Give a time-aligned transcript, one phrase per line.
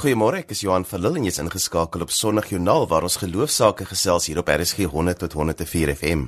[0.00, 4.30] Goeiemôre, ek is Johan van Lille en jy's ingeskakel op Sondagjoernaal waar ons geloofsaake gesels
[4.30, 6.22] hier op RSG 100 tot 104 FM.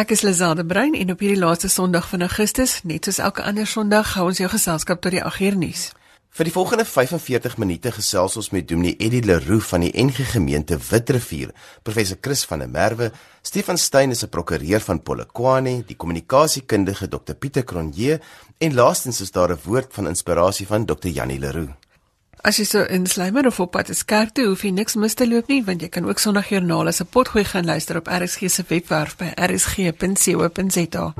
[0.00, 3.68] Ek is Lazade Brein en op hierdie laaste Sondag van Augustus, net soos elke ander
[3.68, 5.82] Sondag, hou ons jou geselskap tot die 8 uur nuus.
[6.38, 10.78] Vir die volgende 45 minute gesels ons met Dominee Eddie Leroux van die NG Gemeente
[10.88, 11.52] Witrifuur,
[11.84, 13.10] professor Chris van der Merwe,
[13.44, 18.20] Stefan Steyn is 'n prokureur van Polokwane, die kommunikasiekundige Dr Pieter Cronje
[18.58, 21.87] en laastens is daar 'n woord van inspirasie van Dr Janie Leroux.
[22.44, 25.14] As jy so in Slimer of op pad is kerk toe, hoef jy niks mis
[25.18, 28.50] te loop nie, want jy kan ook Sondagjoernaal as 'n potgooi gaan luister op RSG
[28.50, 31.14] se webwerf by rsg.co.za.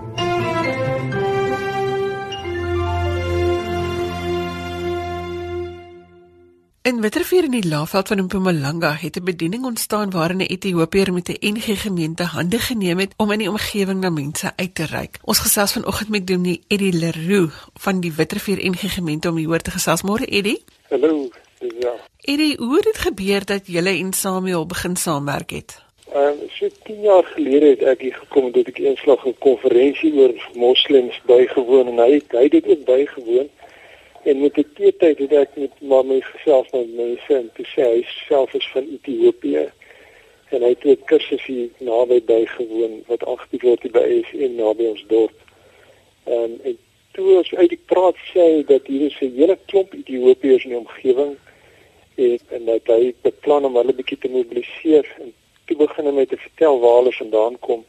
[6.88, 11.28] In Witterfuur in die Laagveld van Mpumalanga het 'n bediening ontstaan waarin 'n Ethiopiër met
[11.28, 15.18] 'n NG gemeente hande geneem het om in die omgewing na mense uit te reik.
[15.24, 19.70] Ons gesels vanoggend met Dominee Eddie Leroux van die Witterfuur NG gemeente om hier te
[19.70, 20.02] gesels.
[20.02, 20.62] Môre Eddie.
[20.88, 21.28] Hallo.
[21.80, 21.92] Ja.
[22.20, 25.82] Eddie, hoe het dit gebeur dat julle en Samuel begin saamwerk het?
[26.12, 30.14] Ehm um, so 10 jaar gelede het ek hier gekom en ek eenslag 'n konferensie
[30.14, 33.48] oor moslems bygewoon en hy hy het dit ook bygewoon.
[34.28, 38.00] En met die tyd het ek met my gesels met mense en toe sê hy
[38.26, 39.62] self is van Ethiopië.
[40.52, 45.04] En hy het ook kursusse naby bygewoon wat agter word by is in naby ons
[45.12, 45.40] dorp.
[46.28, 46.76] Um, en
[47.16, 50.82] toe as uit die praat sê dat hier is 'n hele klomp Ethiopiërs in die
[50.84, 51.36] omgewing
[52.26, 55.32] en en dat hy beplan om hulle bietjie te mobiliseer en
[55.64, 57.84] toe begin hy met te vertel waar hulle vandaan kom.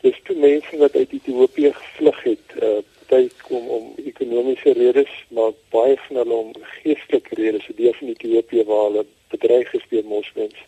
[0.00, 5.52] Dis toe mense wat uit Ethiopië gevlug het, uh tyd kom om ekonomiese redes, maar
[5.70, 10.58] baie van hulle om geestelike redes, deel van Ethiopië waar hulle bedreig is deur moslems.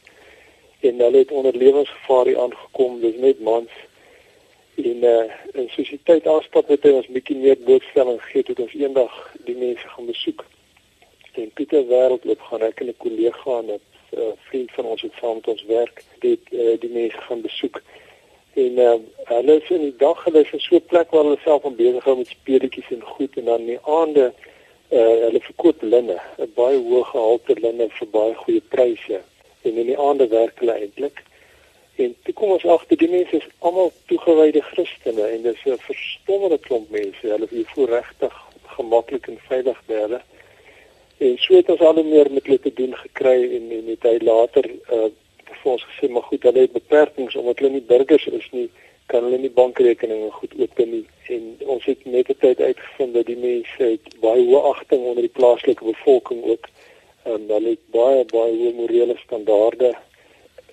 [0.80, 3.72] En hulle het onder lewensgevaar hier aangekom, dis net mans
[4.82, 9.14] en uh soos die tyd afstap het ons bietjie meer blootstelling gegee tot ons eendag
[9.46, 10.44] die mense gaan besoek.
[11.38, 13.80] En Pieter Wêreld loop gaan ek en 'n kollega en 'n
[14.18, 17.82] uh, vriend van ons wat saam met ons werk, dit uh, die mense gaan besoek.
[18.64, 18.94] En uh,
[19.30, 21.80] hulle is in die dag hulle is in so 'n plek waar hulle self aan
[21.80, 24.32] besig hou met speletjies en goed en dan in die aande
[24.98, 29.20] uh hulle verkoop linne, 'n baie hoë gehalte linne vir baie goeie pryse.
[29.66, 31.24] En in die aande werk hulle eintlik
[31.98, 36.58] En toe kom ons agter die mense is almal toegewyde Christene en dis 'n verstommende
[36.66, 37.30] klomp mense.
[37.34, 38.34] Hulle is voor regtig
[38.76, 40.22] gemaklik en veilig daar.
[41.18, 44.16] En so het ons al meer met hulle te doen gekry en en het hy
[44.30, 45.10] later uh
[45.62, 48.68] vir ons gesê maar goed, hulle het beperkings omdat hulle nie burgers is nie,
[49.08, 51.04] kan hulle nie bankrekeninge goed open nie.
[51.34, 55.24] En ons het net op tyd uitgevind dat die mense het baie hoë agting onder
[55.24, 56.68] die plaaslike bevolking ook.
[57.24, 59.94] En hulle het baie baie hoë morele standaarde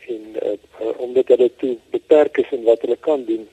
[0.08, 0.56] en uh,
[1.02, 3.47] omdat hulle toe beperk is in wat hulle kan doen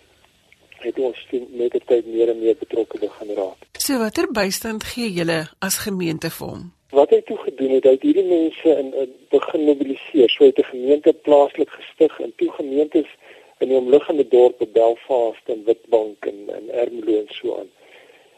[0.82, 3.66] het ons met die tyd meer en meer betrokke begin raak.
[3.78, 6.64] So watter bystand gee julle as gemeente vir hom?
[6.92, 10.28] Wat hy toe gedoen het, hy het hierdie mense in, in begin mobiliseer.
[10.30, 13.08] So het 'n gemeente plaaslik gestig en toe gemeentes
[13.58, 17.70] in die omliggende dorpe Belfast en Witbank en en Ermelo en so aan.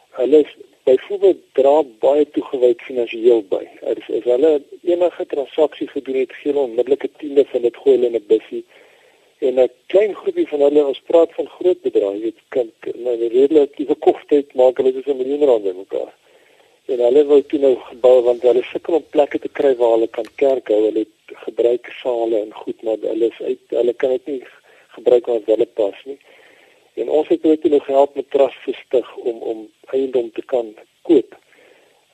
[0.09, 3.63] Hulle is byvoorbeeld dra baie toegewyd finansiëel by.
[3.91, 8.07] As, as hulle enige transaksie gedoen het, gee hulle onmiddellike tiende van dit gooi hulle
[8.07, 8.65] in 'n bussie.
[9.37, 13.17] En 'n klein groepie van hulle, ons praat van groot bedrae, jy weet, kan nou
[13.75, 16.13] die verkooptyd maak hulle dis 'n miljoen rand in mekaar.
[16.85, 20.09] En hulle wou toe nou gebou want hulle sukkel om plekke te kry waar hulle
[20.17, 20.81] kan kerk hou.
[20.85, 24.41] Hulle het gebruik sale en goed, maar hulle is uit hulle kan dit nie
[24.97, 26.17] gebruik as hulle pas nie.
[27.01, 29.65] En ons het ook nog gehelp met trust gestig om om
[29.97, 30.75] eiendom te kan
[31.09, 31.35] koop.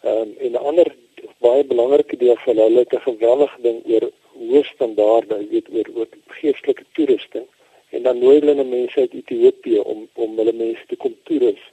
[0.04, 0.96] Um, en 'n ander
[1.38, 4.06] baie belangrike deel van hulle het 'n geweldige ding oor
[4.40, 7.46] hoë standaarde, weet oor oor geestelike toerusting.
[7.90, 11.64] En dan nooi hulle mense uit Ethiopië om om hulle mense te kom toerus.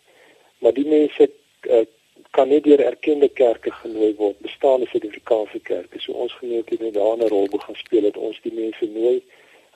[0.58, 1.31] Maar die mense
[1.62, 1.87] uh,
[2.31, 6.00] kan nie deur erkende kerke genooi word, bestaande Suid-Afrikaanse kerke.
[6.00, 9.22] So ons gemeente het daar 'n rol begin speel dat ons die mense nooi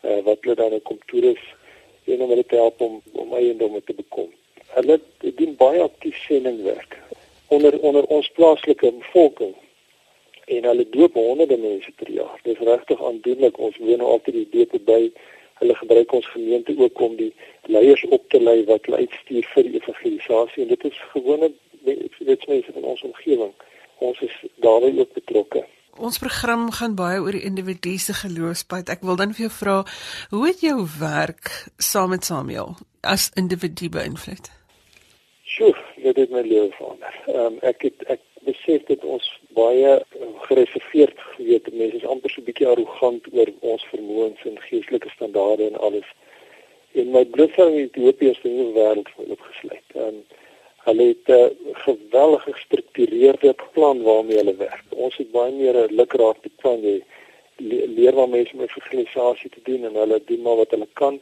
[0.03, 1.45] uh, wat hulle dan kom toerus
[2.05, 4.31] en om hulle te help om om eiendomme te bekom.
[4.67, 6.99] Hulle doen baie aktief sendingwerk
[7.49, 9.55] onder onder ons plaaslike bevolking
[10.45, 12.39] en hulle doop honderde mense per jaar.
[12.43, 13.59] Dit is regtig aandoenlik.
[13.59, 15.03] Ons woon nou altyd die doop by.
[15.61, 17.33] Hulle gebruik ons gemeente ook om die
[17.63, 22.73] leiers op te lei wat hulle uitstuur vir evangelisasie en dit is gewone dit mense
[22.73, 23.53] van ons omgewing.
[23.99, 24.35] Ons is
[24.65, 25.67] daarbey ook betrokke.
[26.01, 28.89] Ons program gaan baie oor die individu se geloofspad.
[28.89, 29.77] Ek wil dan vir jou vra,
[30.31, 34.49] hoe het jou werk saam met Samuel as individu beïnvloed?
[35.45, 37.19] Sjoe, dit het my lewe verander.
[37.27, 39.91] Ehm um, ek het ek besef dat ons baie
[40.49, 41.75] gereserveerd geweet het.
[41.77, 46.09] Mense is amper so 'n bietjie arrogant oor ons vermoëns en geestelike standaarde en alles.
[46.93, 49.89] En my bloedvang in Ethiopië is in die wêreld opgesluit.
[49.95, 50.25] Ehm um,
[50.85, 54.85] Hulle het 'n geweldige gestruktureerde plan waarmee hulle werk.
[54.89, 57.03] Ons het baie meer 'n lukraak plan jy
[57.97, 61.21] leer waar mense met organisasie te doen en hulle doen maar wat hulle kan.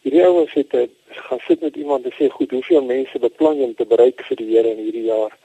[0.00, 3.64] Hierdie ouens het eh, gaan sit met iemand en sê goed, hoeveel mense beplan jy
[3.64, 5.36] om te bereik vir die Here in hierdie jaar?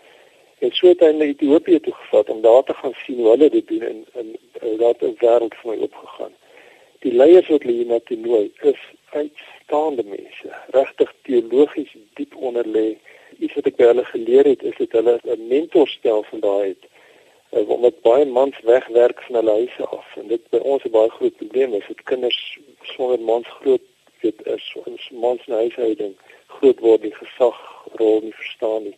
[0.59, 3.49] En so het hy na Ethiopië toe gevat om daar te gaan sien hoe hulle
[3.49, 6.33] dit doen en en daar het 'n wêreld vir my opgegaan.
[6.99, 8.81] Die leiers wat hulle hier na toe nooi is
[9.11, 12.97] uitstaande mense, regtig teologies diep onder lê.
[13.39, 16.83] Iets wat ek by hulle geleer het is dat hulle 'n mentorstelsel daar het
[17.51, 20.07] uh, omdat baie mans wegwerk van hulle huise af.
[20.15, 23.81] En dit by ons 'n baie groot probleem is dat kinders sonder mans groot
[24.21, 26.15] weet is ons mans in huishouding
[26.47, 28.97] groot word die gesagrol nie verstaan nie.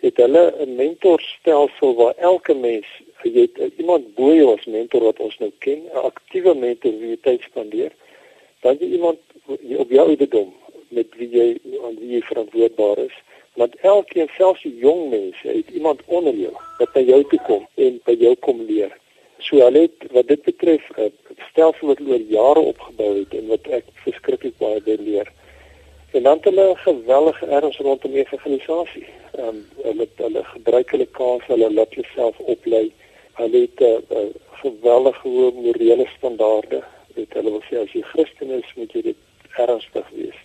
[0.00, 2.86] Het hulle 'n mentorstelsel waar elke mens
[3.22, 7.18] uh, iemand bo jou as mentor wat ons nou ken 'n aktiewe mentor wie jy
[7.20, 7.92] tyd spandeer
[8.62, 9.18] dan jy iemand
[9.76, 10.54] op jou ouderdom
[10.88, 11.46] met wie jy
[11.84, 13.16] aan wie jy verantwoordbaar is
[13.54, 17.66] want elkeen selfs die jong mense het iemand onder jou wat by jou toe kom
[17.86, 18.92] en by jou kom leer.
[19.44, 21.12] So hulle het wat dit betref 'n
[21.50, 25.28] stelsel wat oor jare opgebou het en wat ek verskriklik baie by leer.
[26.12, 29.06] En dan het hulle 'n gewellige erns rondom die organisasie.
[29.32, 32.92] Ehm um, hulle hulle gebruik hulle kans, hulle laat jouself oplei.
[33.32, 34.32] Hulle het 'n
[34.62, 36.82] gewellige hoë morele standaarde.
[37.14, 39.16] Dit hulle wil sê as jy Christen is, moet jy dit
[39.56, 40.40] ernstig wees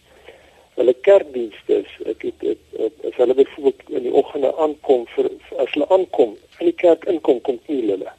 [0.77, 5.29] hulle kerkdienste is ek het, het, het as hulle byvoorbeeld in die oggende aankom vir
[5.63, 8.13] as hulle aankom in die kerk inkom kom nie hulle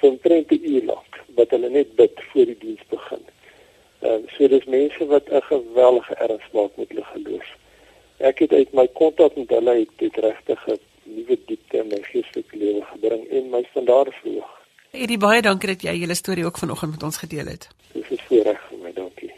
[0.00, 3.22] vir 'n trente uur lank wat hulle net bid voor die diens begin.
[4.00, 7.48] Ehm uh, so dis mense wat 'n geweldige erns maak met hulle geloof.
[8.18, 12.02] Ek het uit my kontak met hulle het dit regtig 'n nuwe diepte in my
[12.02, 14.52] geestelike lewe gebring en my standaarde verhoog.
[14.90, 17.68] Eddie baie dankie dat jy julle storie ook vanoggend met ons gedeel het.
[17.92, 19.32] Dis 'n voorreg vir my, dankie.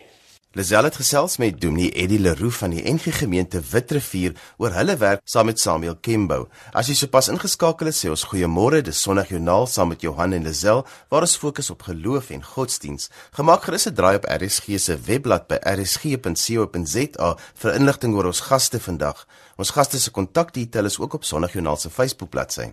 [0.58, 5.20] Lisel het gesels met Dominee Eddie Leroux van die NG Gemeente Witrifuur oor hulle werk
[5.22, 6.48] saam met Samuel Kembo.
[6.74, 8.80] As jy sopas ingeskakel het, sê ons goeiemôre.
[8.82, 10.82] Dis Sondag Joernaal saam met Johan en Lisel
[11.14, 13.06] waar ons fokus op geloof en godsdiens.
[13.38, 18.80] Gemaak gerus 'n draai op RSG se webblad by rsg.co.za vir inligting oor ons gaste
[18.80, 19.26] vandag.
[19.56, 22.72] Ons gaste se kontakdetail is ook op Sondag Joernaal se Facebook bladsy.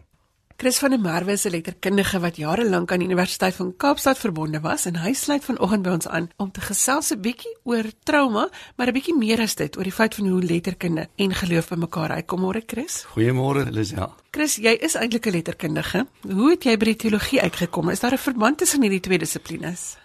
[0.57, 4.17] Chris van der Merwe is 'n letterkundige wat jare lank aan die Universiteit van Kaapstad
[4.17, 7.83] verbonde was en hy sluit vanoggend by ons aan om te gesels 'n bietjie oor
[8.03, 11.67] trauma, maar 'n bietjie meer as dit oor die feit van hoe letterkunde en geloof
[11.67, 12.39] bymekaar uitkom.
[12.39, 13.05] Môre Chris.
[13.05, 14.13] Goeiemôre Lisel.
[14.31, 16.07] Chris, jy is eintlik 'n letterkundige.
[16.21, 17.89] Hoe het jy by die teologie uitgekom?
[17.89, 19.97] Is daar 'n verband tussen hierdie twee dissiplines?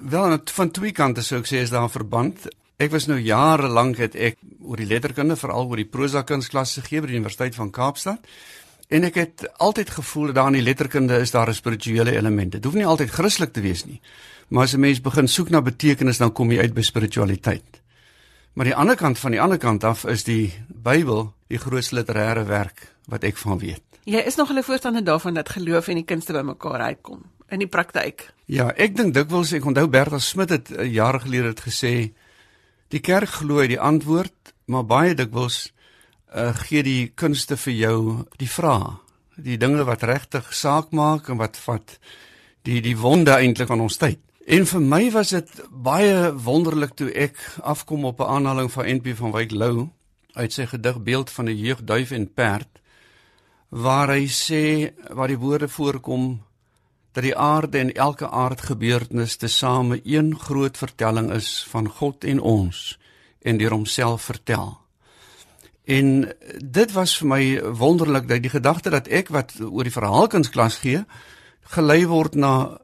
[0.00, 2.48] Wel, van twee kante sou ek sê is daar 'n verband.
[2.76, 6.80] Ek was nou jare lank het ek oor die letterkunde, veral oor die prosa kunsklasse
[6.80, 8.18] gegee by die Universiteit van Kaapstad.
[8.88, 12.52] En ek het altyd gevoel dat daar in die letterkunde is daar 'n spirituele element.
[12.52, 14.00] Dit hoef nie altyd Christelik te wees nie.
[14.48, 17.82] Maar as 'n mens begin soek na betekenis, dan kom jy uit by spiritualiteit.
[18.52, 22.46] Maar die ander kant van die ander kant af is die Bybel die grootste literêre
[22.46, 23.82] werk wat ek van weet.
[24.04, 27.68] Jy is nog 'n voorstander daarvan dat geloof en die kunste bymekaar uitkom in die
[27.68, 28.32] praktyk.
[28.44, 32.12] Ja, ek dink dikwels ek onthou Bertha Smit het eh, jare gelede het gesê
[32.88, 35.72] die kerk glo die antwoord, maar baie dikwels
[36.36, 37.98] uh, gee die kunste vir jou
[38.40, 38.96] die vrae,
[39.36, 41.98] die dinge wat regtig saak maak en wat vat
[42.66, 44.20] die die wonde eintlik van ons tyd.
[44.46, 49.16] En vir my was dit baie wonderlik toe ek afkom op 'n aanhaling van NP
[49.16, 49.88] van Wyk Lou
[50.34, 52.68] uit sy gedig Beeld van 'n jeugduif en perd
[53.68, 56.42] waar hy sê waar die woorde voorkom
[57.12, 62.98] dat die aarde en elke aardgebeurtenis tesame een groot vertelling is van God en ons
[63.42, 64.85] en deur homself vertel.
[65.86, 67.42] En dit was vir my
[67.78, 71.04] wonderlik dat die gedagte dat ek wat oor die verhaalkunsklas gee,
[71.76, 72.78] gelei word na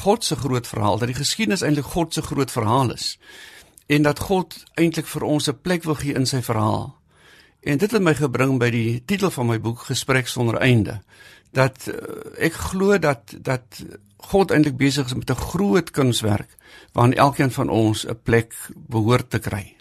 [0.00, 3.18] God se groot verhaal, dat die geskiedenis eintlik God se groot verhaal is.
[3.92, 6.96] En dat God eintlik vir ons 'n plek wil gee in sy verhaal.
[7.60, 11.00] En dit het my gebring by die titel van my boek Gesprek sonder einde.
[11.52, 11.94] Dat uh,
[12.38, 13.84] ek glo dat dat
[14.16, 16.56] God eintlik besig is met 'n groot kunswerk
[16.92, 19.79] waarin elkeen van ons 'n plek behoort te kry.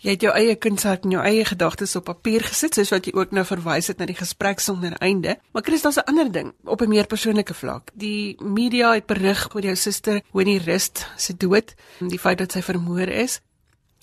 [0.00, 3.12] Jy het jou eie kunswerk en jou eie gedagtes op papier gesit soos wat jy
[3.14, 5.36] ook nou verwys het na die gesprek sonder einde.
[5.52, 7.90] Maar Chris, daar's 'n ander ding op 'n meer persoonlike vlak.
[7.94, 12.52] Die media het berig oor jou suster Winnie Rust se dood en die feit dat
[12.52, 13.40] sy vermoor is.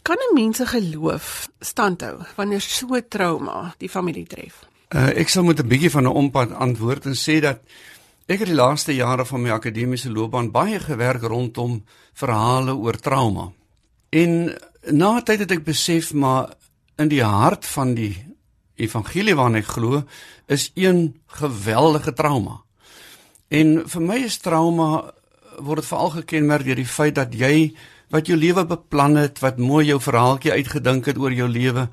[0.02, 4.68] Kan 'n mens se geloof standhou wanneer so trauma die familie tref?
[4.96, 7.60] Uh, ek sal moet 'n bietjie van 'n ompad antwoord en sê dat
[8.26, 13.52] ek het die laaste jare van my akademiese loopbaan baie gewerk rondom verhale oor trauma.
[14.10, 14.56] En
[14.92, 16.54] na tyd het ek besef maar
[16.98, 18.16] in die hart van die
[18.78, 20.04] evangelie waarin ek glo
[20.48, 22.62] is een geweldige trauma.
[23.50, 25.14] En vir my is trauma
[25.58, 27.74] word dit veral gekenmerk deur die feit dat jy
[28.14, 31.88] wat jou lewe beplan het, wat mooi jou verhaaltjie uitgedink het oor jou lewe,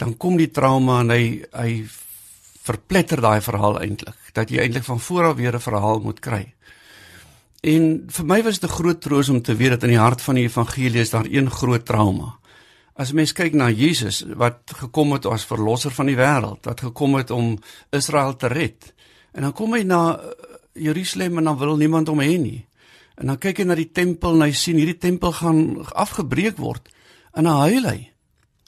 [0.00, 1.84] dan kom die trauma en hy hy
[2.60, 6.54] verpletter daai verhaal eintlik dat jy eintlik van voor af weer 'n verhaal moet kry.
[7.62, 10.22] En vir my was dit 'n groot troos om te weet dat in die hart
[10.22, 12.39] van die evangelie is daar een groot trauma.
[13.00, 17.16] As mens kyk na Jesus wat gekom het as verlosser van die wêreld, wat gekom
[17.16, 17.54] het om
[17.96, 18.90] Israel te red.
[19.32, 20.34] En dan kom hy na eh,
[20.90, 22.60] Jerusalem en dan wil niemand hom hê nie.
[23.20, 26.88] En dan kyk hy na die tempel en hy sien hierdie tempel gaan afgebreek word
[27.36, 27.98] en dan huil hy.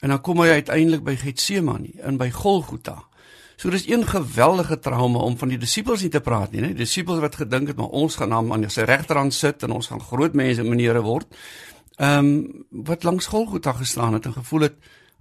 [0.03, 3.03] En dan kom hy uiteindelik by Getsemane in by Golgotha.
[3.57, 6.71] So dis een geweldige trauma om van die disippels nie te praat nie, né?
[6.73, 10.01] Die disippels wat gedink het maar ons gaan aan sy regterhand sit en ons gaan
[10.01, 11.29] groot mense menere word.
[11.95, 14.75] Ehm um, wat langs Golgotha gestaan het en gevoel het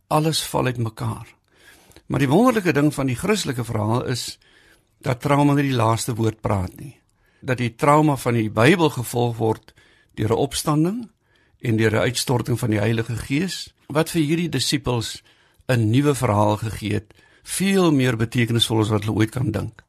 [0.07, 1.27] alles val uitmekaar.
[2.07, 4.39] Maar die wonderlike ding van die Christelike verhaal is
[5.01, 6.97] dat trauma nie die laaste woord praat nie.
[7.41, 9.75] Dat die trauma van die Bybel gevolg word
[10.15, 11.11] deur 'n opstanding
[11.61, 15.23] en deur 'n uitstorting van die Heilige Gees wat vir hierdie disippels
[15.69, 19.83] 'n nuwe verhaal gegee het, veel meer betekenisvol as wat hulle ooit kan dink.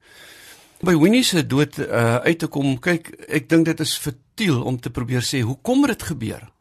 [0.83, 4.79] By Winnie se dood uh, uit te kom, kyk, ek dink dit is futiel om
[4.79, 6.52] te probeer sê hoekom het dit gebeur?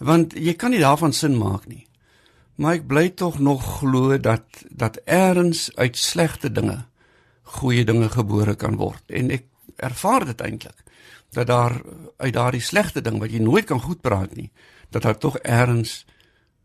[0.00, 1.86] Want jy kan nie daarvan sin maak nie.
[2.60, 6.84] Maar ek bly tog nog glo dat dat eers uit slegte dinge
[7.60, 9.46] goeie dinge gebore kan word en ek
[9.80, 10.84] ervaar dit eintlik
[11.30, 11.80] dat daar
[12.16, 14.50] uit daardie slegte ding wat jy nooit kan goed praat nie,
[14.90, 16.04] dat daar tog eers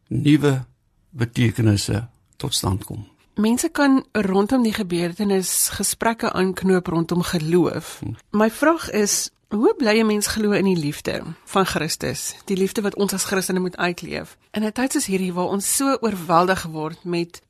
[0.07, 0.65] nuwe
[1.09, 2.07] betekenisse
[2.41, 3.05] tot stand kom.
[3.35, 7.99] Mense kan rondom die gebeurtenis gesprekke aanknoop rondom geloof.
[7.99, 8.15] Hm.
[8.31, 12.81] My vraag is, hoe bly 'n mens glo in die liefde van Christus, die liefde
[12.81, 14.37] wat ons as Christene moet uitleef?
[14.51, 17.41] In 'n tyd soos hierdie waar ons so oorweldig word met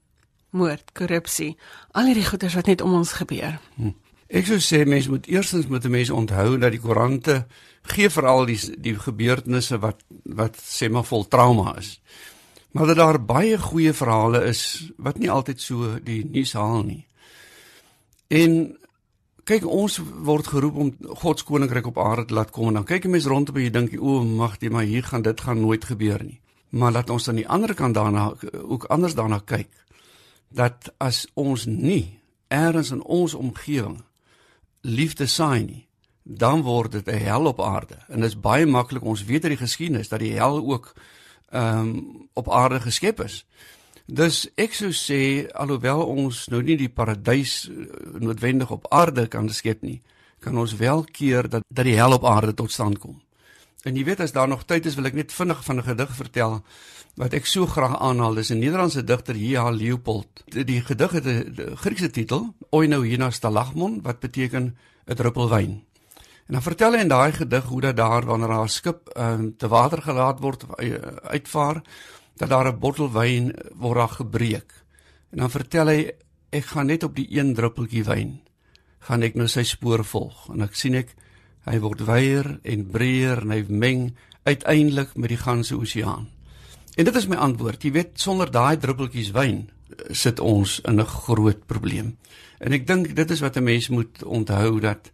[0.49, 1.57] moord, korrupsie,
[1.91, 3.59] al hierdie goeters wat net om ons gebeur.
[3.75, 3.91] Hm.
[4.27, 7.45] Ek sou sê mense moet eerstens met mense onthou dat die koerante
[7.81, 11.99] gee veral die die gebeurtenisse wat wat sê maar vol trauma is.
[12.71, 17.05] Maar dat daar baie goeie verhale is wat nie altyd so die nuus haal nie.
[18.27, 18.77] En
[19.45, 22.87] kyk ons word geroep om God se koninkryk op aarde te laat kom en dan
[22.89, 25.61] kyk jy mense rondom en jy dink o, mag jy maar hier gaan dit gaan
[25.61, 26.39] nooit gebeur nie.
[26.73, 28.31] Maar laat ons aan die ander kant daarna
[28.63, 29.69] ook anders daarna kyk.
[30.49, 32.17] Dat as ons nie
[32.49, 34.01] eers in ons omgewing
[34.81, 35.85] liefde saai nie,
[36.23, 37.97] dan word dit 'n hel op aarde.
[38.09, 40.93] En dit is baie maklik ons weet uit die geskiedenis dat die hel ook
[41.49, 43.45] ehm um, op aarde geskep is.
[44.05, 47.85] Dus ek sou sê alhoewel ons nou nie die paradys eh,
[48.21, 50.01] noodwendig op aarde kan skep nie,
[50.39, 53.21] kan ons wel keer dat dat die hel op aarde tot stand kom.
[53.85, 56.15] En jy weet as daar nog tyd is, wil ek net vinnig van 'n gedig
[56.15, 56.63] vertel
[57.15, 58.35] wat ek so graag aanhaal.
[58.35, 59.69] Dis 'n Nederlandse digter, J.H.
[59.71, 60.43] Leopold.
[60.45, 65.83] Die, gedig het 'n Griekse titel, Oinou Stalagmon, wat beteken 'n druppel wyn.
[66.47, 69.67] En dan vertel hy in daai gedig hoe dat daar wanneer haar skip um, te
[69.67, 70.95] water gelaat word uh,
[71.33, 71.81] uitvaar,
[72.37, 74.71] dat daar 'n bottel wyn word daar gebreek.
[75.31, 76.11] En dan vertel hy
[76.49, 78.41] ek gaan net op die een druppeltjie wyn
[78.99, 81.15] gaan ek nou sy spoor volg en ek sien ek
[81.65, 84.15] hy word wyer en breër en hy meng
[84.45, 86.27] uiteindelik met die ganse oseaan.
[86.95, 87.83] En dit is my antwoord.
[87.83, 92.17] Jy weet sonder daai druppeltjies wyn eh, sit ons in 'n groot probleem.
[92.59, 95.11] En ek dink dit is wat 'n mens moet onthou dat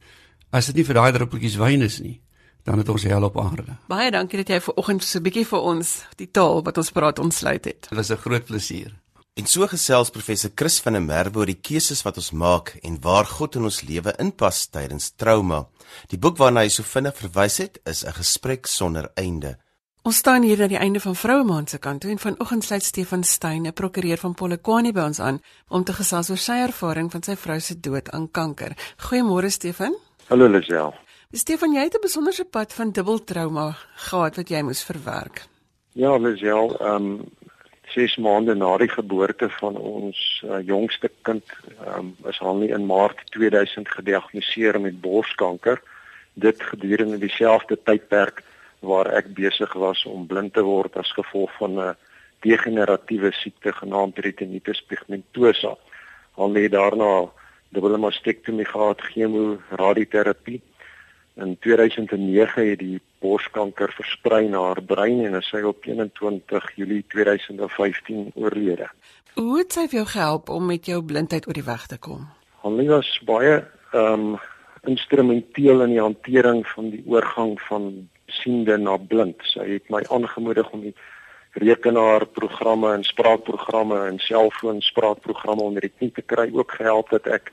[0.52, 2.22] as dit nie vir daai druppeltjies wyn is nie,
[2.64, 3.78] dan het ons hel op aarde.
[3.88, 7.20] Baie dankie dat jy vanoggend so 'n bietjie vir ons die taal wat ons praat
[7.20, 7.88] ontsluit het.
[7.90, 9.02] Dit was 'n groot plesier.
[9.34, 12.98] En so gesels professor Chris van der Merwe oor die keuses wat ons maak en
[13.02, 15.68] waar God in ons lewe inpas tydens trauma.
[16.08, 19.58] Die boek waarna hy so vinnig verwys het, is 'n gesprek sonder einde.
[20.04, 22.84] Ons staan hier aan die einde van Vroue Maand se kant toe en vanoggend sluit
[22.84, 27.12] Stefan Steyn, 'n prokureur van Polokwane by ons aan om te gesels oor sy ervaring
[27.12, 28.76] van sy vrou se dood aan kanker.
[28.98, 29.96] Goeiemôre Stefan.
[30.28, 30.94] Hallo Lisel.
[31.34, 35.48] Stefan, jy het 'n besonderse pad van dubbel trauma gehad wat jy moes verwerk.
[35.94, 37.32] Ja, Lisel, ehm um,
[37.94, 41.44] 6 maande na die geboorte van ons uh, jongste kind,
[41.86, 45.82] ehm um, is haar nie in Maart 2000 gediagnoseer met borskanker.
[46.34, 48.44] Dit gedurende dieselfde tydperk
[48.80, 51.96] waar ek besig was om blind te word as gevolg van 'n
[52.40, 55.78] degeneratiewe siekte genaamd retinitis pigmentosa.
[56.36, 57.32] Al lê daarna
[57.70, 60.62] dubbele mastektomie gehad, chemo, radioterapie.
[61.36, 68.32] In 2009 het die borskanker versprei na haar brein en sy op 21 Julie 2015
[68.36, 68.90] oorlede.
[69.34, 72.28] Hoe het sy jou gehelp om met jou blindheid oor die weg te kom?
[72.66, 73.62] Hulle was baie
[73.92, 74.40] ehm um,
[74.90, 77.84] instrumenteel in die hantering van die oorgang van
[78.26, 79.38] siende na blind.
[79.54, 80.96] Sy het my aangemoedig om die
[81.62, 87.52] rekenaarprogramme en spraakprogramme en selfoonspraakprogramme onder die knie te kry, ook gehelp dat ek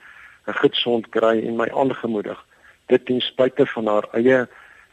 [0.49, 2.48] 'n gesond kry en my aangemoedig.
[2.89, 4.47] Dit ten spyte van haar eie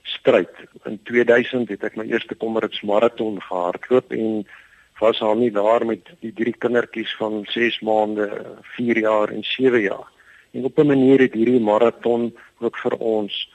[0.03, 0.51] stryd.
[0.85, 4.45] In 2000 het ek my eerste Kommerits maraton gehardloop en
[4.99, 8.27] was haar nie daar met die drie kindertjies van 6 maande,
[8.77, 10.11] 4 jaar en 7 jaar.
[10.53, 13.49] En op 'n manier het hierdie maraton ook vir ons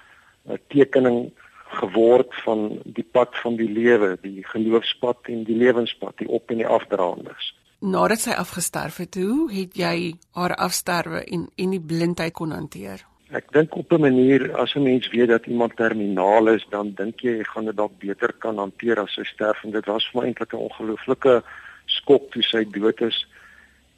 [0.48, 1.32] 'n tekening
[1.70, 6.56] geword van die pad van die lewe, die geloofspad en die lewenspad, die op en
[6.56, 7.54] die afdraandes.
[7.80, 13.09] Nadat sy afgesterf het, hoe het jy haar afsterwe en en die blindheid kon hanteer?
[13.30, 17.20] Ek dink op 'n manier as 'n mens weet dat iemand terminaal is, dan dink
[17.20, 20.20] jy jy gaan dit dalk beter kan hanteer as sy sterf en dit was vir
[20.20, 21.42] my eintlik 'n ongelooflike
[21.86, 23.26] skok toe sy dood is.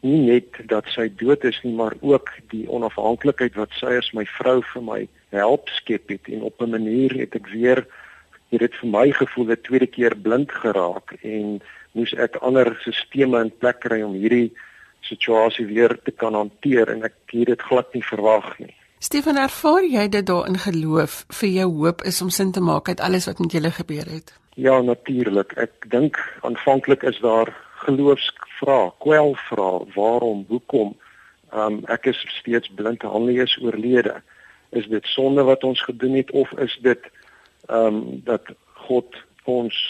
[0.02, 4.24] Nie net dat sy dood is nie, maar ook die onafhanklikheid wat sy as my
[4.24, 7.86] vrou vir my help skep het en op 'n manier het ek weer
[8.50, 11.62] het dit vir my gevoel 'n tweede keer blind geraak en
[11.92, 14.52] moes ek ander stelsels in plek kry om hierdie
[15.00, 18.74] situasie weer te kan hanteer en ek het dit glad nie verwag nie.
[19.02, 23.00] Stefan, ervaar jy dit daarin geloof vir jou hoop is om sin te maak uit
[23.02, 24.28] alles wat met julle gebeur het?
[24.54, 25.56] Ja, natuurlik.
[25.58, 27.50] Ek dink aanvanklik is daar
[27.82, 30.92] geloofsvrae, kwelvrae, waarom, hoekom?
[31.50, 34.20] Um ek is steeds blind, Hanlie is oorlede.
[34.70, 37.08] Is dit sonde wat ons gedoen het of is dit
[37.66, 38.54] um dat
[38.86, 39.18] God
[39.50, 39.80] ons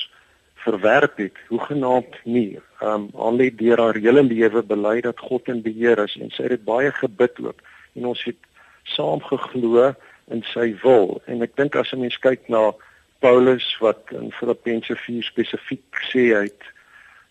[0.65, 2.63] verwerp het, hoegenaamd nie.
[2.81, 6.65] Um Anlie deur haar hele lewe bely dat God in beheer is en sy het
[6.65, 7.61] baie gebid ook
[7.93, 8.41] en ons het
[8.85, 9.95] saam geglo
[10.31, 11.21] in sy wil.
[11.27, 12.73] En ek dink as 'n mens kyk na
[13.21, 16.65] Paulus wat in Filippense 4 spesifiek sê hy het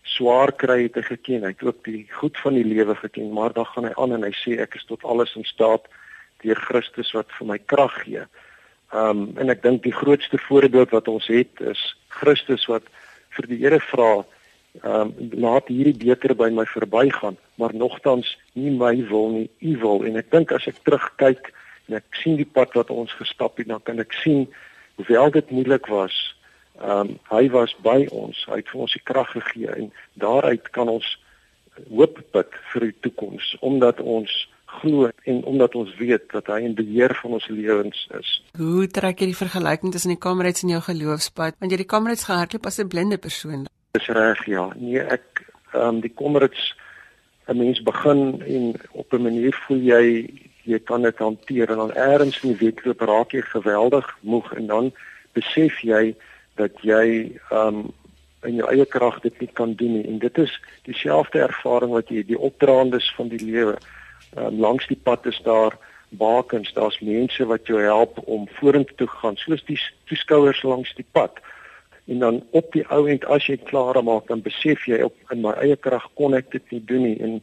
[0.02, 3.66] swaar kry het geken, hy het ook die goed van die lewe geken, maar dan
[3.66, 5.86] gaan hy aan en hy sê ek is tot alles in staat
[6.42, 8.24] deur Christus wat vir my krag gee.
[8.92, 12.88] Um en ek dink die grootste voorbeeld wat ons het is Christus wat
[13.36, 14.24] vir die Here vra,
[14.80, 19.76] ehm um, laat hierdie beker by my verbygaan, maar nogtans nie my wil nie, u
[19.84, 20.04] wil.
[20.08, 21.52] En ek dink as ek terugkyk
[21.88, 24.46] en ek sien die pad wat ons gestap het, dan kan ek sien
[24.96, 26.16] hoewel dit moeilik was,
[26.80, 28.46] ehm um, hy was by ons.
[28.48, 29.92] Hy het vir ons die krag gegee en
[30.24, 31.10] daaruit kan ons
[31.90, 34.32] hoop put vir die toekoms omdat ons
[34.80, 38.32] glo en omdat ons weet dat hy in beheer van ons lewens is.
[38.56, 41.60] Hoe trek jy die vergelyking tussen die kamerads en jou geloofspad?
[41.60, 43.68] Want jy die kamerads gehardloop as 'n blinde persoon.
[43.96, 44.70] Dis reg, ja.
[44.80, 46.62] Nee, ek ehm um, die kamerads
[47.52, 50.04] 'n mens begin en op 'n manier voel jy
[50.64, 54.66] jy kan dit hanteer en dan eers in die wedloop raak jy geweldig moeg en
[54.66, 54.92] dan
[55.32, 56.14] besef jy
[56.54, 57.92] dat jy ehm um,
[58.42, 62.08] in jou eie krag dit nie kan doen nie en dit is dieselfde ervaring wat
[62.08, 63.76] jy die opdraandes van die lewe
[64.36, 65.76] um, langs die pad is daar
[66.08, 71.08] bakens, daar's mense wat jou help om vorentoe te gaan, soos die toeskouers langs die
[71.12, 71.40] pad.
[72.10, 75.42] En dan op die ou end as jy klaar maak, dan besef jy op in
[75.44, 77.36] my eie krag kon ek dit nie doen nie en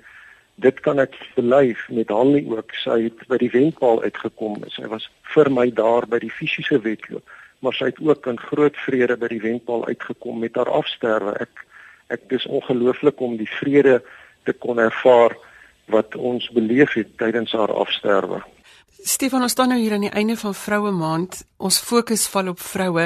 [0.60, 2.74] dit kan ek beleef met Hanlie ook.
[2.84, 4.60] Sy het by die wenpaal uitgekom.
[4.76, 7.24] Sy was vir my daar by die fisiese wedloop,
[7.64, 11.38] maar sy het ook in groot vrede by die wenpaal uitgekom met haar afsterwe.
[11.40, 11.66] Ek
[12.10, 14.00] ek dis ongelooflik om die vrede
[14.44, 15.36] te kon ervaar
[15.94, 18.42] wat ons beleef het tydens haar afsterwe.
[19.00, 21.38] Stefan, ons staan nou hier aan die einde van Vroue Maand.
[21.64, 23.06] Ons fokus val op vroue.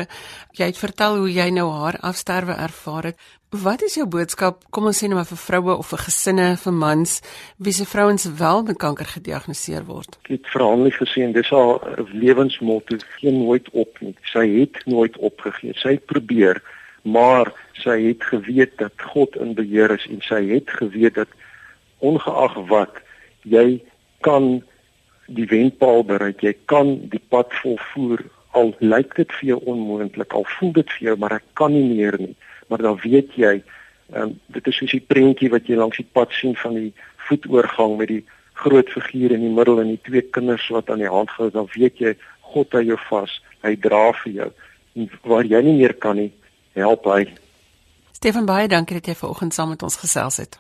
[0.58, 3.27] Jy het vertel hoe jy nou haar afsterwe ervaar het.
[3.53, 6.73] Wat is jou boodskap, kom ons sê nou maar vir vroue of vir gesinne, vir
[6.73, 7.19] mans
[7.62, 10.17] wie se vrouens wel met kanker gediagnoseer word?
[10.25, 14.15] Ek het verhandelik gesien dis haar lewensmotto, geen nooit op nie.
[14.34, 15.77] Sy het nooit opgegee.
[15.77, 16.63] Sy het probeer,
[17.06, 17.53] maar
[17.86, 21.41] sy het geweet dat God in beheer is en sy het geweet dat
[22.01, 22.97] ongeag wat
[23.45, 23.84] jy
[24.25, 24.63] kan
[25.36, 26.43] die wenpaal bereik.
[26.43, 31.08] Jy kan die pad volvoer al lyk dit vir jou onmoontlik al voel dit vir
[31.08, 32.36] jou maar ek kan nie meer nie.
[32.69, 33.56] Maar dan weet jy
[34.13, 36.91] um, dit is soos die prentjie wat jy langs die pad sien van die
[37.28, 38.22] voetoorgang met die
[38.63, 41.69] groot figuur in die middel en die twee kinders wat aan die hand hou dan
[41.74, 42.13] weet jy
[42.54, 44.50] God hou jou vas hy dra vir jou.
[45.00, 46.30] En waar jy nie meer kan nie
[46.78, 47.24] help hy.
[48.13, 50.60] Stefan baie dankie dat jy vanoggend saam met ons gesels het.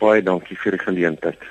[0.00, 1.44] Baie dankie vir die geleentheid.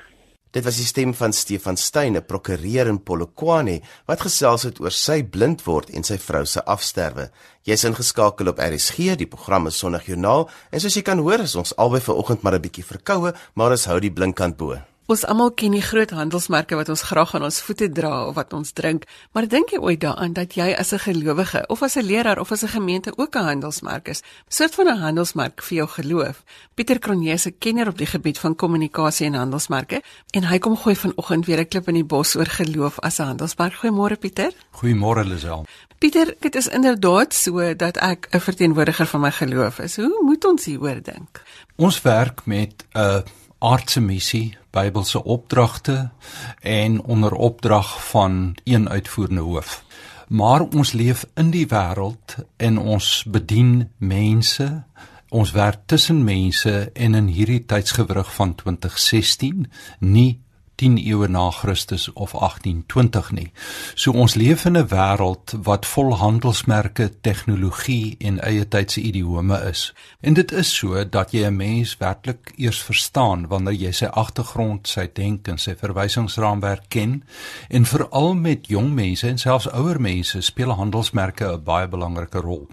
[0.55, 4.91] Dit was die stem van Stefan Steyn, 'n prokureur in Polokwane, wat gesels het oor
[4.91, 7.29] sy blind word en sy vrou se afsterwe.
[7.63, 11.75] Jy's ingeskakel op RSG, die program is Sondagjoernaal, en soos jy kan hoor, is ons
[11.75, 14.79] albei vanoggend maar 'n bietjie verkoue, maar ons hou die blinkkant bo.
[15.05, 18.55] Ons almal ken die groot handelsmerke wat ons graag aan ons voete dra of wat
[18.57, 19.03] ons drink,
[19.37, 22.51] maar dink jy ooit daaraan dat jy as 'n gelowige of as 'n leraar of
[22.51, 24.21] as 'n gemeente ook 'n handelsmerk is?
[24.21, 26.43] 'n Soort van 'n handelsmerk vir jou geloof.
[26.73, 30.95] Pieter Kronje se kenner op die gebied van kommunikasie en handelsmerke en hy kom gooi
[30.95, 33.73] vanoggend weer 'n klip in die bos oor geloof as 'n handelsmerk.
[33.73, 34.53] Goeiemôre Pieter.
[34.71, 35.65] Goeiemôre Lisel.
[35.99, 39.95] Pieter, dit is inderdaad so dat ek 'n verteenwoordiger van my geloof is.
[39.95, 41.41] Hoe moet ons hieroor dink?
[41.75, 43.21] Ons werk met 'n uh,
[43.59, 46.09] aardse missie, Bybelse opdragte
[46.59, 49.83] en onder opdrag van een uitvoerende hoof.
[50.27, 54.83] Maar ons leef in die wêreld en ons bedien mense
[55.35, 59.65] Ons werk tussen mense en in hierdie tydsgewrig van 2016
[59.99, 60.39] nie
[60.75, 63.51] 10 eeue na Christus of 1820 nie.
[63.93, 69.93] So ons leef in 'n wêreld wat vol handelsmerke, tegnologie en eie tydse idiome is.
[70.21, 74.87] En dit is so dat jy 'n mens werklik eers verstaan wanneer jy sy agtergrond,
[74.87, 77.23] sy denk en sy verwysingsraamwerk ken.
[77.69, 82.67] En veral met jong mense en selfs ouer mense speel handelsmerke 'n baie belangrike rol.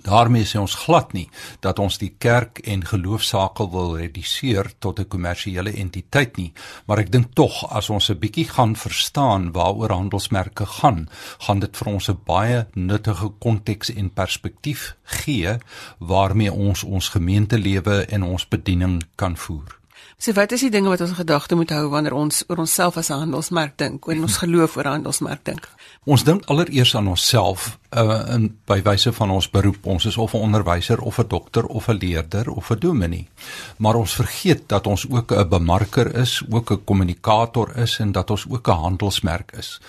[0.00, 1.28] Daarmee sê ons glad nie
[1.60, 6.52] dat ons die kerk en geloofsakel wil reduseer tot 'n kommersiële entiteit nie,
[6.86, 11.76] maar ek dink tog as ons 'n bietjie gaan verstaan waaroor handelsmerke gaan, gaan dit
[11.76, 15.58] vir ons 'n baie nuttige konteks en perspektief gee
[15.98, 19.81] waarmee ons ons gemeentelewe en ons bediening kan voer.
[20.22, 23.08] So wat is die dinge wat ons gedagte moet hou wanneer ons oor onsself as
[23.10, 25.68] 'n handelsmerk dink, oor ons geloof oor 'n handelsmerk dink?
[26.04, 29.86] Ons dink allereers aan onsself uh, in by wyse van ons beroep.
[29.86, 33.28] Ons is of 'n onderwyser of 'n dokter of 'n leerder of 'n dominee.
[33.76, 38.30] Maar ons vergeet dat ons ook 'n bemarker is, ook 'n kommunikator is en dat
[38.30, 39.80] ons ook 'n handelsmerk is.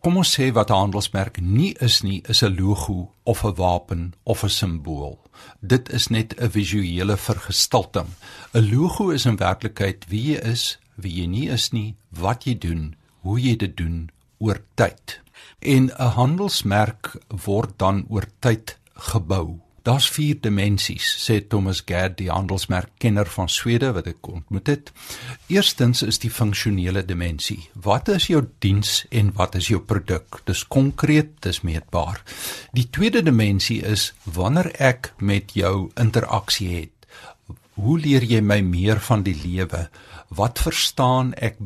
[0.00, 4.14] Kom ons sê wat 'n handelsmerk nie is nie, is 'n logo of 'n wapen
[4.22, 5.21] of 'n simbool.
[5.60, 8.08] Dit is net 'n visuele vergestalting.
[8.54, 12.58] 'n Logo is in werklikheid wie jy is, wie jy nie is nie, wat jy
[12.58, 15.20] doen, hoe jy dit doen oor tyd.
[15.58, 19.61] En 'n handelsmerk word dan oor tyd gebou.
[19.82, 24.92] Daar's vier dimensies, sê Thomas Gerd, die handelsmerkkenner van Swede wat ek ontmoet het.
[25.50, 27.58] Eerstens is die funksionele dimensie.
[27.74, 30.38] Wat is jou diens en wat is jou produk?
[30.46, 32.22] Dis konkreet, dis meetbaar.
[32.78, 37.10] Die tweede dimensie is wanneer ek met jou interaksie het.
[37.74, 39.88] Hoe leer jy my meer van die lewe?
[40.30, 41.58] Wat verstaan ek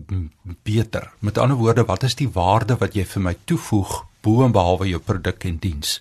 [0.64, 1.12] beter?
[1.20, 4.90] Met ander woorde, wat is die waarde wat jy vir my toevoeg bo en behalwe
[4.90, 5.98] jou produk en diens?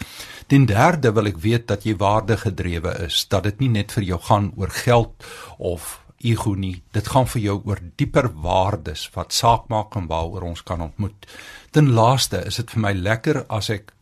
[0.49, 4.19] Ten derde wil ek weet dat jy waardegedrewe is, dat dit nie net vir jou
[4.27, 6.81] gaan oor geld of ego nie.
[6.93, 11.27] Dit gaan vir jou oor dieper waardes wat saak maak en waaroor ons kan ontmoet.
[11.71, 13.93] Ten laaste is dit vir my lekker as ek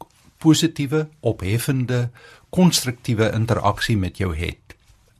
[0.43, 2.09] positiewe, opheffende,
[2.53, 4.59] konstruktiewe interaksie met jou het.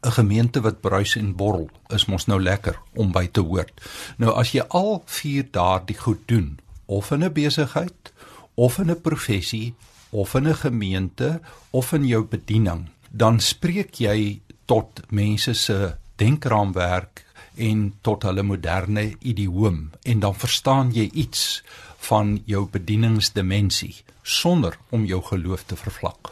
[0.03, 3.71] 'n Gemeente wat bruis en borrel is mos nou lekker om by te hoort.
[4.17, 8.12] Nou as jy al vier daardie goed doen, of in 'n besigheid,
[8.55, 9.73] of in 'n professie,
[10.09, 17.25] of in 'n gemeente of in jou bediening, dan spreek jy tot mense se denkraamwerk
[17.55, 21.63] en tot hulle moderne idioom en dan verstaan jy iets
[21.97, 26.31] van jou bedieningsdimensie sonder om jou geloof te vervlak.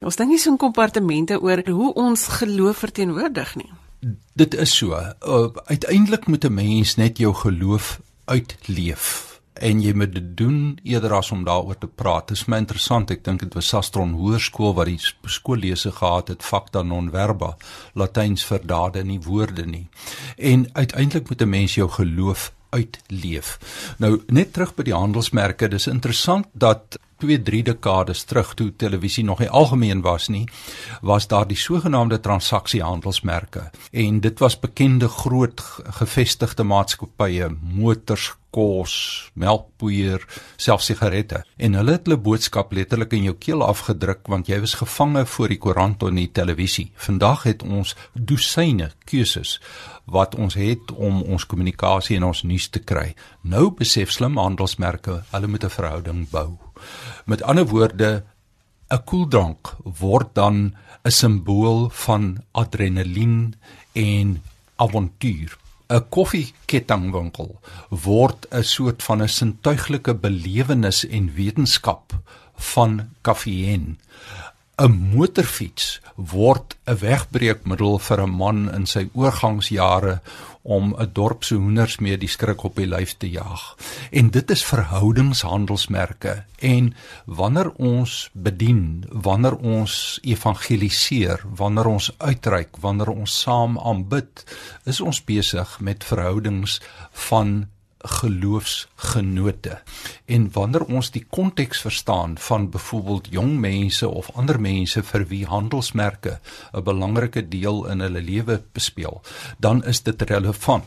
[0.00, 3.72] Ons dink nie so 'n kompartemente oor hoe ons geloof verteenwoordig nie.
[4.32, 4.96] Dit is so.
[4.96, 9.29] Uh, uiteindelik moet 'n mens net jou geloof uitleef
[9.60, 12.28] en jy moet dit doen eerder as om daaroor te praat.
[12.28, 13.10] Dit is my interessant.
[13.10, 17.56] Ek dink dit was Sastron Hoërskool wat die skoollese gehad het facta non verba,
[17.94, 19.86] Latyns vir dade nie woorde nie.
[20.36, 23.58] En uiteindelik moet 'n mens jou geloof uitleef.
[23.98, 29.24] Nou net terug by die handelsmerke, dis interessant dat 2 3 dekades terug toe televisie
[29.24, 30.48] nog nie algemeen was nie,
[31.02, 35.60] was daar die sogenaamde transaksiehandelsmerke en dit was bekende groot
[36.00, 38.94] gevestigde maatskappye, motors, kos,
[39.34, 40.24] melkpoeier,
[40.56, 41.42] selfs sigarette.
[41.56, 45.52] En hulle het hulle boodskap letterlik in jou keel afgedruk want jy was gevange voor
[45.52, 46.90] die koerant en die televisie.
[46.96, 49.58] Vandag het ons dosyne keuses
[50.10, 53.14] wat ons het om ons kommunikasie en ons nuus te kry.
[53.42, 56.58] Nou besef slim handelsmerke, hulle moet 'n verhouding bou.
[57.26, 58.24] Met ander woorde,
[58.90, 63.54] 'n koeldrank word dan 'n simbool van adrenalien
[63.92, 64.42] en
[64.76, 65.56] avontuur.
[65.90, 67.50] 'n koffiekettingwinkel
[68.04, 72.14] word 'n soort van 'n sintuiglike belewenis en wetenskap
[72.74, 72.92] van
[73.26, 73.98] kaffieën.
[74.80, 80.20] 'n Motorfiets word 'n wegbreekmiddel vir 'n man in sy oorgangsjare
[80.62, 83.76] om 'n dorp se hoenders mee die skrik op die lyf te jaag.
[84.10, 86.44] En dit is verhoudingshandelsmerke.
[86.58, 94.44] En wanneer ons bedien, wanneer ons evangeliseer, wanneer ons uitreik, wanneer ons saam aanbid,
[94.84, 97.68] is ons besig met verhoudings van
[98.00, 99.80] geloofsgenote.
[100.24, 105.46] En wanneer ons die konteks verstaan van byvoorbeeld jong mense of ander mense vir wie
[105.46, 106.38] handelsmerke
[106.72, 109.22] 'n belangrike deel in hulle lewe speel,
[109.58, 110.84] dan is dit relevant.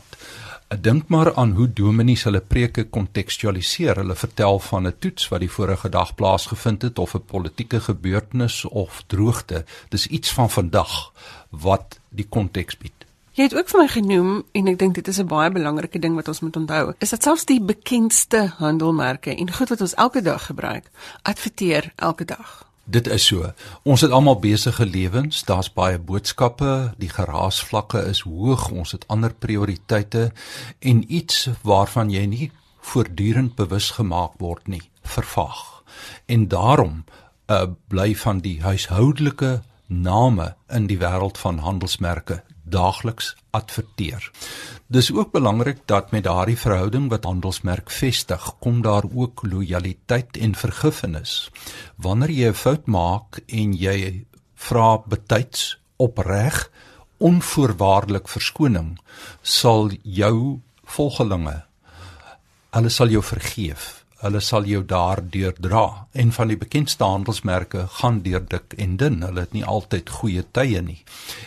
[0.80, 3.96] Dink maar aan hoe dominees hulle preke kontekstualiseer.
[3.96, 8.64] Hulle vertel van 'n toets wat die vorige dag plaasgevind het of 'n politieke gebeurtenis
[8.64, 9.64] of droogte.
[9.88, 11.12] Dis iets van vandag
[11.50, 13.04] wat die konteks bied.
[13.34, 16.14] Jy het ook vir my genoem en ek dink dit is 'n baie belangrike ding
[16.14, 16.94] wat ons moet onthou.
[16.98, 20.90] Is dat selfs die bekendste handelmerke en goed wat ons elke dag gebruik,
[21.22, 22.66] adverteer elke dag.
[22.84, 23.52] Dit is so.
[23.82, 29.34] Ons het almal besige lewens, daar's baie boodskappe, die geraasvlakke is hoog, ons het ander
[29.34, 30.32] prioriteite
[30.78, 35.82] en iets waarvan jy nie voortdurend bewus gemaak word nie, vervaag.
[36.26, 37.04] En daarom
[37.46, 44.30] uh, bly van die huishoudelike name in die wêreld van handelsmerke daagliks adverteer.
[44.86, 50.54] Dis ook belangrik dat met daardie verhouding wat handelsmerk vestig, kom daar ook lojaliteit en
[50.54, 51.50] vergifnis.
[51.96, 54.24] Wanneer jy 'n fout maak en jy
[54.54, 56.70] vra betyds opreg
[57.18, 58.98] onvoorwaardelik verskoning,
[59.42, 61.64] sal jou volgelinge
[62.74, 68.22] hulle sal jou vergeef hulle sal jou daardeur dra en van die bekendste handelsmerke gaan
[68.24, 69.20] deur dik en dun.
[69.26, 71.02] Hulle het nie altyd goeie tye nie.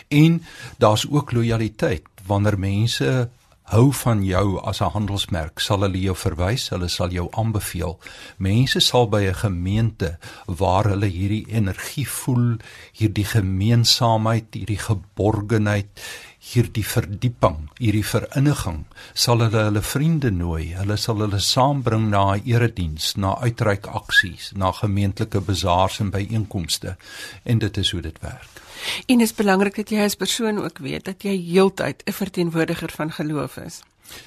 [0.08, 0.42] En
[0.78, 3.28] daar's ook lojaliteit wanneer mense
[3.68, 7.98] hou van jou as 'n handelsmerk sal hulle jou verwys hulle sal jou aanbeveel.
[8.38, 12.56] Mense sal by 'n gemeente waar hulle hierdie energie voel
[12.92, 15.88] hierdie gemeenskapheid hierdie geborgenheid
[16.38, 20.70] hierdie verdieping, hierdie verinniging, sal hulle hulle vriende nooi.
[20.78, 26.96] Hulle sal hulle saambring na 'n erediens, na uitreik aksies, na gemeentelike bazaars en byeenkomste.
[27.44, 28.62] En dit is hoe dit werk.
[29.06, 32.90] En dit is belangrik dat jy as persoon ook weet dat jy heeltyd 'n verteenwoordiger
[32.90, 33.82] van geloof is.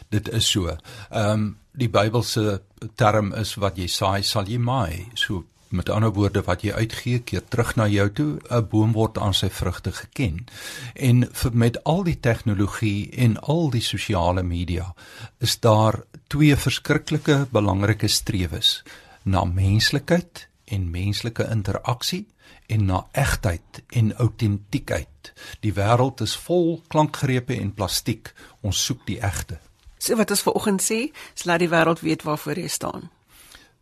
[0.09, 0.67] Dit is so.
[1.09, 2.61] Ehm um, die Bybelse
[2.95, 5.07] term is wat jy saai, sal jy maai.
[5.13, 8.39] So met ander woorde wat jy uitgee keer terug na jou toe.
[8.49, 10.45] 'n boom word aan sy vrugte geken.
[10.93, 14.93] En met al die tegnologie en al die sosiale media
[15.39, 18.83] is daar twee verskriklike belangrike strewes.
[19.23, 22.27] Na menslikheid en menslike interaksie
[22.67, 25.33] en na egtheid en autentiekheid.
[25.59, 28.33] Die wêreld is vol klankgrepe en plastiek.
[28.61, 29.59] Ons soek die egte.
[29.97, 33.09] So wat ons vanoggend sê is laat die wêreld weet waarvoor jy staan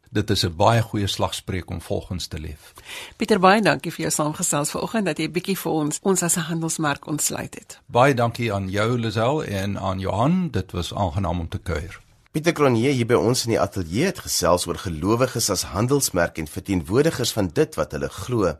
[0.09, 2.73] Dit is 'n baie goeie slagspreuk om volgens te leef.
[3.17, 6.39] Pieter baie dankie vir jou saamgesels vanoggend dat jy bietjie vir ons ons as 'n
[6.39, 7.79] handelsmerk ontsluit het.
[7.85, 11.99] Baie dankie aan jou Lisel en aan Johan, dit was aangenaam om te kuier.
[12.29, 16.45] Pieter Kronier hier by ons in die ateljee het gesels oor gelowiges as handelsmerk en
[16.45, 18.51] verteenwoordigers van dit wat hulle glo.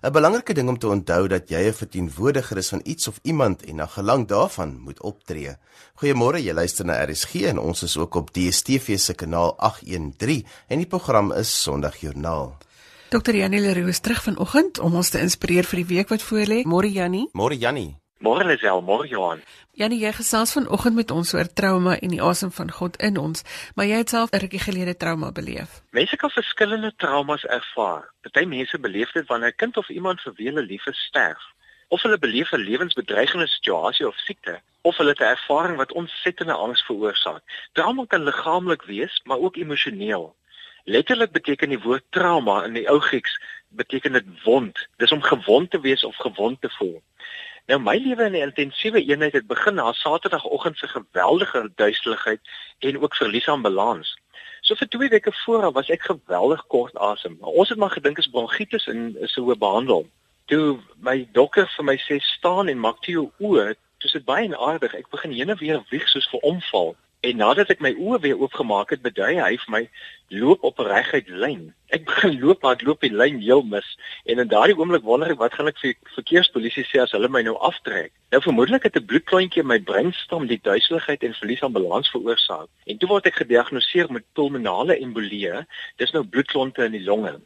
[0.00, 3.66] 'n Belangrike ding om te onthou dat jy 'n verteenwoordiger is van iets of iemand
[3.68, 5.56] en na gelang daarvan moet optree.
[6.00, 10.78] Goeiemôre, jy luister na RSG en ons is ook op DStv se kanaal 813 en
[10.78, 12.56] die program is Sondagjoernaal.
[13.10, 13.34] Dr.
[13.34, 16.64] Janie Leroux terug vanoggend om ons te inspireer vir die week wat voorlê.
[16.64, 17.28] Môre Janie.
[17.32, 17.98] Môre Janie.
[18.18, 19.38] Môre Lisel, môre Johan.
[19.78, 23.44] Janie, jy gesels vanoggend met ons oor trauma en die asem van God in ons,
[23.78, 25.82] maar jy het self 'n rukkie gelede trauma beleef.
[25.94, 28.10] Mense kan verskillende traumas ervaar.
[28.22, 31.38] Party mense beleef dit wanneer 'n kind of iemand vir wie hulle lief is sterf,
[31.88, 36.52] of hulle beleef 'n lewensbedreigende situasie of siekte, of hulle het 'n ervaring wat ontsettende
[36.52, 37.42] angs veroorsaak.
[37.72, 40.34] Trauma kan liggaamlik wees, maar ook emosioneel.
[40.84, 44.88] Letterlik beteken die woord trauma in die ou Grieks beteken dit wond.
[44.96, 47.02] Dis om gewond te wees of gewond te voel.
[47.68, 52.40] Nou my lewe in 'n intensiewe eenheid het begin na Saterdagoggend se geweldige duiseligheid
[52.78, 54.16] en ook verlies aan balans.
[54.60, 57.36] So vir 2 weke vooraf was ek geweldig kort asem.
[57.40, 60.08] Ons het maar gedink is bronkietis en is so behandel.
[60.44, 64.58] Toe my dokter vir my sê staan en maak toe jou oë, dis dit baie
[64.58, 64.94] aardig.
[64.94, 66.96] Ek begin heen en weer wieg soos vir omval.
[67.26, 69.80] En nadat ek my oë weer oopgemaak het, bedui hy vir my
[70.40, 71.62] loop op 'n reguit lyn.
[71.90, 73.88] Ek begin loop, maar ek loop die lyn heel mis.
[74.24, 77.42] En in daardie oomblik wonder ek wat gaan ek vir verkeerspolisie sê as hulle my
[77.42, 78.12] nou aftrek.
[78.30, 82.68] Nou vermoedelik het 'n bloedklontjie in my breinstam die duiseligheid en verlies aan balans veroorsaak.
[82.86, 85.66] En toe word ek gediagnoseer met pulmonale embolie.
[85.96, 87.40] Dis nou bloedklonte in die longe.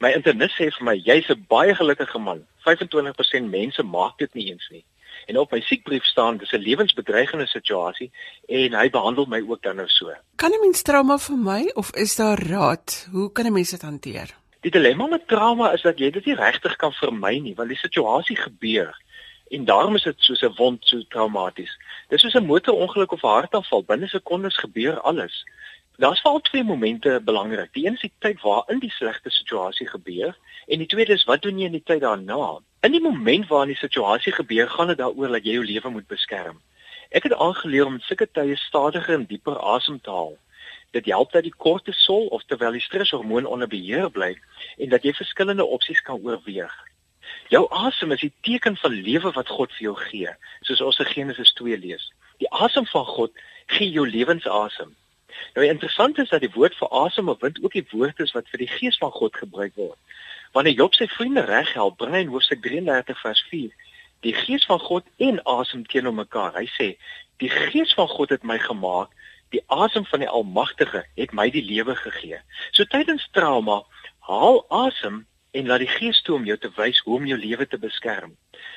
[0.00, 2.46] My internis sê vir my jy's 'n baie gelukkige man.
[2.64, 4.84] 25% mense maak dit nie eens nie
[5.26, 8.10] en op my siekbrief staan dis 'n lewensbedreigende situasie
[8.48, 10.12] en hy behandel my ook dan nou so.
[10.36, 13.08] Kan 'n mens trauma vir my of is daar raad?
[13.12, 14.34] Hoe kan 'n mens dit hanteer?
[14.60, 17.78] Die dilemma met trauma is dat jy dit nie regtig kan vermy nie, want die
[17.78, 18.94] situasie gebeur
[19.48, 21.78] en daarom is dit soos 'n wond so traumaties.
[22.08, 25.44] Dis soos 'n motorongeluk of 'n hartaanval, binne sekondes gebeur alles.
[25.96, 27.72] Daar's veral twee momente belangrik.
[27.72, 31.42] Die een is die tyd waarin die slegte situasie gebeur en die tweede is wat
[31.42, 32.58] doen jy in die tyd daarna?
[32.84, 36.06] In die moment waarin die situasie gebeur, gaan dit daaroor dat jy jou lewe moet
[36.06, 36.58] beskerm.
[37.16, 40.34] Ek het aangeleer om sulke tye stadiger en dieper asem te haal.
[40.92, 44.34] Dit help dat die kortisol of terwyl die streshormoon onder beheer bly
[44.76, 46.74] en dat jy verskillende opsies kan oorweeg.
[47.48, 50.36] Jou asem is die teken van lewe wat God vir jou gee,
[50.68, 52.10] soos ons in Genesis 2 lees.
[52.44, 53.32] Die asem van God
[53.78, 54.92] gee jou lewensasem.
[55.56, 58.52] Nou interessant is dat die woord vir asem of wind ook die woord is wat
[58.52, 59.98] vir die gees van God gebruik word.
[60.54, 63.72] Wanneer Job sy vriende reghelp, bring hy in Hoofstuk 33 vers 4
[64.22, 66.54] die gees van God en asem teenoor mekaar.
[66.54, 66.86] Hy sê:
[67.42, 69.10] "Die gees van God het my gemaak,
[69.50, 72.38] die asem van die Almagtige het my die lewe gegee."
[72.70, 73.82] So tydens trauma,
[74.30, 75.26] haal asem
[75.58, 78.36] en laat die Gees toe om jou te wys hoe om jou lewe te beskerm.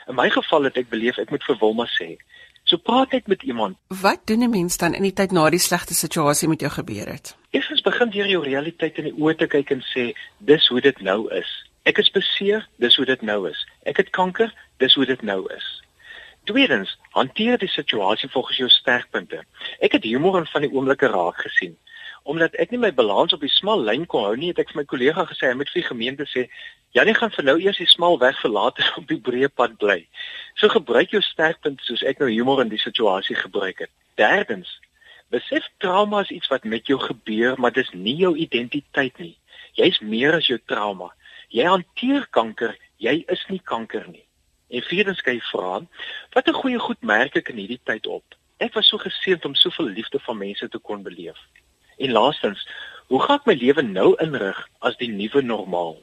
[0.10, 2.18] In my geval het ek beleef ek moet vir Wilma sê,
[2.68, 3.78] so praat net met iemand.
[3.88, 7.08] Wat doen 'n mens dan in die tyd na die slegte situasie met jou gebeur
[7.08, 7.36] het?
[7.50, 11.02] Eerstens begin deur jou realiteit in die oë te kyk en sê, dis hoe dit
[11.02, 11.68] nou is.
[11.84, 13.68] Ek is beseer, dis hoe dit nou is.
[13.84, 15.84] Ek het kanker, dis hoe dit nou is.
[16.44, 19.44] Tweedens, hanteer die situasie volgens jou sterkpunte.
[19.80, 21.78] Ek het humor in van die oomblikke raak gesien
[22.28, 24.82] omdat ek nie my balans op die smal lyn kon hou nie, het ek vir
[24.82, 26.48] my kollega gesê hy moet vir die gemeente sê,
[26.96, 30.06] "Janie gaan vir nou eers die smal weg verlaat en op die breë pad bly."
[30.56, 33.90] So gebruik jou sterkpunt soos ek nou humor in die situasie gebruik het.
[34.18, 34.80] Derdens,
[35.32, 39.38] besef trauma is iets wat met jou gebeur, maar dis nie jou identiteit nie.
[39.76, 41.14] Jy's meer as jou trauma.
[41.50, 44.26] Jy hanteer kanker, jy is nie kanker nie.
[44.70, 45.80] En vierdens kan jy vra,
[46.34, 48.36] watter goeie goed merk ek in hierdie tyd op?
[48.60, 51.38] Ek was so geseënd om soveel liefde van mense te kon beleef.
[51.98, 52.64] En laastens,
[53.08, 55.98] hoe gaan ek my lewe nou inrig as die nuwe normaal?